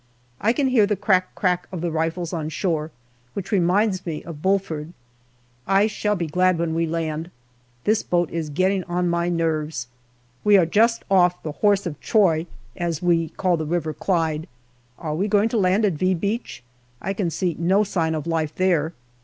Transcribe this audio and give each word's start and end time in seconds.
I 0.39 0.51
can 0.51 0.69
hear 0.69 0.87
the 0.87 0.95
crack 0.95 1.35
crack 1.35 1.67
of 1.71 1.81
the 1.81 1.91
rifles 1.91 2.33
on 2.33 2.49
shore, 2.49 2.89
which 3.35 3.51
reminds 3.51 4.03
me 4.03 4.23
of 4.23 4.41
Bulford. 4.41 4.93
I 5.67 5.85
shall 5.85 6.15
be 6.15 6.25
glad 6.25 6.57
when 6.57 6.73
we 6.73 6.87
land. 6.87 7.29
This 7.83 8.01
boat 8.01 8.31
is 8.31 8.49
getting 8.49 8.83
on 8.85 9.07
my 9.07 9.29
nerves. 9.29 9.85
We 10.43 10.57
are 10.57 10.65
just 10.65 11.03
off 11.11 11.43
the" 11.43 11.51
Horse 11.61 11.85
of 11.85 11.99
Troy," 12.01 12.47
as 12.75 13.03
we 13.03 13.29
call 13.29 13.57
the 13.57 13.65
River 13.67 13.93
Clyde. 13.93 14.47
Are 14.97 15.13
we 15.13 15.27
going 15.27 15.49
to 15.49 15.57
land 15.57 15.85
at" 15.85 15.93
V" 16.01 16.15
Beach? 16.15 16.63
I 16.99 17.13
can 17.13 17.29
see 17.29 17.55
no 17.59 17.83
sign 17.83 18.15
of 18.15 18.25
life 18.25 18.55
there. 18.55 18.93